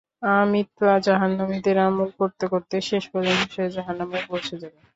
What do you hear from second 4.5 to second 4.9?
যাবে।